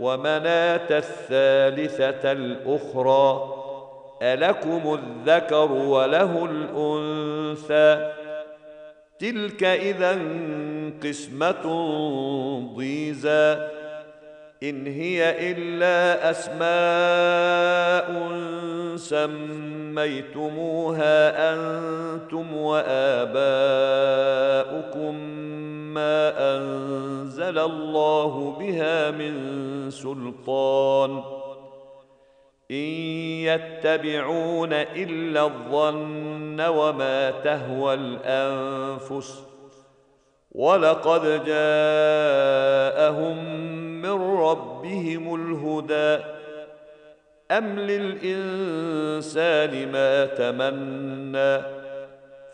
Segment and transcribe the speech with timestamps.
[0.00, 3.54] ومناة الثالثة الأخرى
[4.22, 8.12] ألكم الذكر وله الأنثى؟
[9.18, 10.18] تلك إذا
[11.04, 11.62] قسمة
[12.76, 13.68] ضيزى.
[14.62, 18.08] إن هي إلا أسماء
[18.96, 20.34] سميتموها
[21.54, 23.38] أنتم وآباؤكم.
[25.98, 29.34] ما أنزل الله بها من
[29.90, 31.22] سلطان.
[32.70, 32.76] إن
[33.44, 39.42] يتبعون إلا الظن وما تهوى الأنفس.
[40.52, 43.44] ولقد جاءهم
[44.02, 46.24] من ربهم الهدى.
[47.50, 49.12] أم للإنسان
[49.92, 51.77] ما تمنى؟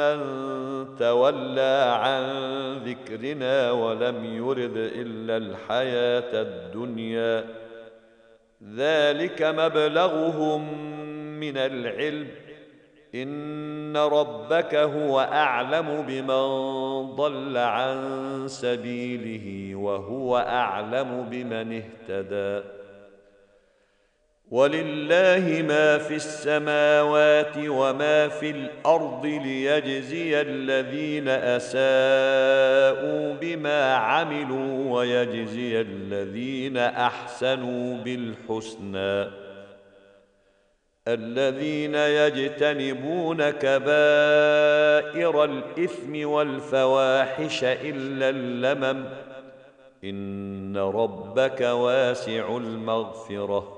[0.00, 2.24] عمن تولى عن
[2.84, 7.44] ذكرنا ولم يرد إلا الحياة الدنيا.
[8.76, 10.82] ذلك مبلغهم
[11.40, 12.28] من العلم.
[13.14, 16.46] إن ربك هو أعلم بمن
[17.16, 17.98] ضل عن
[18.46, 22.77] سبيله وهو أعلم بمن اهتدى.
[24.50, 37.98] ولله ما في السماوات وما في الأرض ليجزي الذين أساءوا بما عملوا ويجزي الذين أحسنوا
[37.98, 39.30] بالحسنى.
[41.08, 49.04] الذين يجتنبون كبائر الإثم والفواحش إلا اللمم
[50.04, 53.77] إن ربك واسع المغفرة.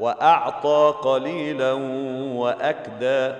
[0.00, 1.72] وأعطى قليلا
[2.36, 3.34] وأكدى.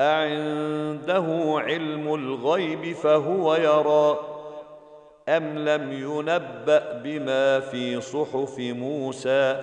[0.00, 1.24] أعنده
[1.66, 4.18] علم الغيب فهو يرى.
[5.28, 9.62] أم لم ينبأ بما في صحف موسى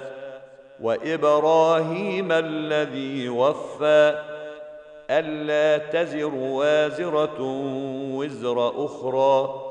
[0.82, 4.24] وإبراهيم الذي وفى؟
[5.10, 7.42] ألا تزر وازرة
[8.16, 9.62] وزر أخرى.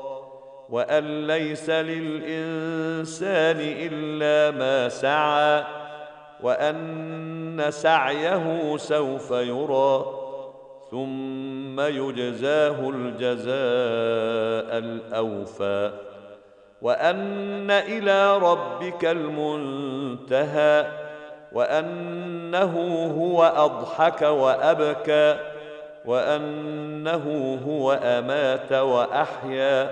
[0.69, 5.88] وأن ليس للإنسان إلا ما سعى.
[6.43, 10.05] وأن سعيه سوف يرى
[10.91, 15.91] ثم يجزاه الجزاء الأوفى.
[16.81, 20.87] وأن إلى ربك المنتهى
[21.53, 22.73] وأنه
[23.19, 25.37] هو أضحك وأبكى
[26.05, 29.91] وأنه هو أمات وأحيا.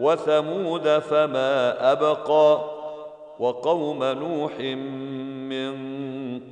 [0.00, 2.64] وثمود فما أبقى
[3.38, 4.58] وقوم نوح
[5.50, 5.72] من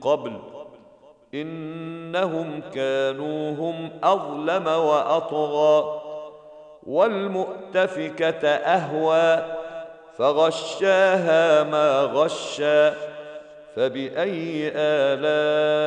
[0.00, 0.32] قبل
[1.34, 6.02] إنهم كانوا هم أظلم وأطغى
[6.86, 9.56] والمؤتفكة أهوى
[10.18, 12.90] فغشاها ما غشى
[13.76, 15.86] فبأي آلاء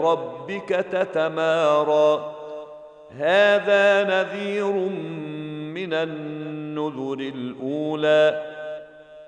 [0.00, 2.32] ربك تتمارى؟
[3.18, 4.88] هذا نذير
[5.74, 8.42] من النذر الأولى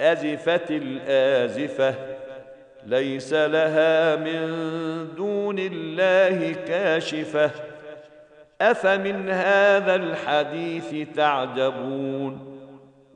[0.00, 1.94] أزفت الآزفة.
[2.86, 4.48] ليس لها من
[5.16, 7.50] دون الله كاشفة.
[8.60, 12.58] أفمن هذا الحديث تعجبون؟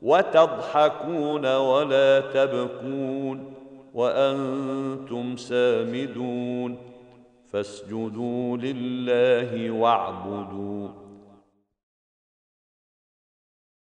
[0.01, 3.53] وتضحكون ولا تبكون؟
[3.93, 6.77] وأنتم سامدون.
[7.53, 11.08] فاسجدوا لله واعبدوا.